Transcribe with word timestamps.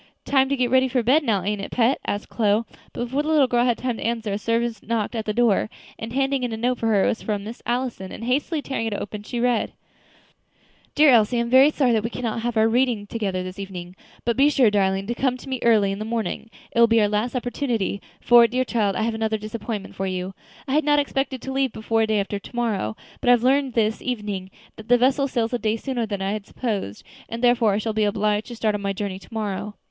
"Time 0.25 0.49
to 0.49 0.55
get 0.55 0.71
ready 0.71 0.87
for 0.87 1.03
bed 1.03 1.21
now, 1.23 1.43
ain't 1.43 1.61
it, 1.61 1.69
pet?" 1.69 1.99
asked 2.07 2.27
Chloe; 2.27 2.63
but 2.91 3.03
before 3.03 3.21
the 3.21 3.27
little 3.29 3.45
girl 3.45 3.63
had 3.65 3.77
time 3.77 3.97
to 3.97 4.03
answer, 4.03 4.33
a 4.33 4.37
servant 4.39 4.81
knocked 4.81 5.13
at 5.13 5.25
the 5.25 5.31
door, 5.31 5.69
and 5.99 6.11
handed 6.11 6.41
in 6.43 6.51
a 6.51 6.57
note 6.57 6.79
for 6.79 6.87
her. 6.87 7.03
It 7.03 7.07
was 7.09 7.21
from 7.21 7.43
Miss 7.43 7.61
Allison, 7.67 8.11
and, 8.11 8.23
hastily 8.23 8.63
tearing 8.63 8.87
it 8.87 8.95
open, 8.95 9.21
she 9.21 9.39
read: 9.39 9.73
"DEAR 10.95 11.11
ELSIE 11.11 11.37
I 11.37 11.41
am 11.41 11.51
very 11.51 11.69
sorry 11.69 11.91
that 11.91 12.03
we 12.03 12.09
cannot 12.09 12.41
have 12.41 12.57
our 12.57 12.67
reading 12.67 13.05
together 13.05 13.43
this 13.43 13.59
evening; 13.59 13.95
but 14.25 14.35
be 14.35 14.49
sure, 14.49 14.71
darling, 14.71 15.05
to 15.05 15.13
come 15.13 15.37
to 15.37 15.47
me 15.47 15.59
early 15.61 15.91
in 15.91 15.99
the 15.99 16.03
morning; 16.03 16.49
it 16.71 16.79
will 16.79 16.87
be 16.87 16.99
our 16.99 17.07
last 17.07 17.35
opportunity, 17.35 18.01
for, 18.19 18.47
dear 18.47 18.65
child, 18.65 18.95
I 18.95 19.03
have 19.03 19.13
another 19.13 19.37
disappointment 19.37 19.93
for 19.93 20.07
you. 20.07 20.33
I 20.67 20.73
had 20.73 20.83
not 20.83 20.97
expected 20.97 21.43
to 21.43 21.51
leave 21.53 21.73
before 21.73 22.07
day 22.07 22.19
after 22.19 22.39
to 22.39 22.55
morrow, 22.55 22.95
but 23.19 23.27
I 23.29 23.33
have 23.33 23.43
learned 23.43 23.73
this 23.73 24.01
evening 24.01 24.49
that 24.77 24.87
the 24.87 24.97
vessel 24.97 25.27
sails 25.27 25.53
a 25.53 25.59
day 25.59 25.75
sooner 25.77 26.07
than 26.07 26.23
I 26.23 26.31
had 26.31 26.47
supposed, 26.47 27.03
and 27.29 27.43
therefore 27.43 27.73
I 27.75 27.77
shall 27.77 27.93
be 27.93 28.03
obliged 28.03 28.47
to 28.47 28.55
start 28.55 28.73
on 28.73 28.81
my 28.81 28.93
journey 28.93 29.19
to 29.19 29.31
morrow. 29.31 29.75